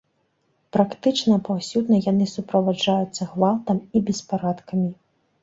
[0.77, 4.91] Практычна паўсюдна яны суправаджаюцца гвалтам і беспарадкамі.